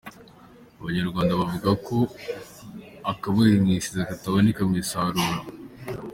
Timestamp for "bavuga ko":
1.41-1.97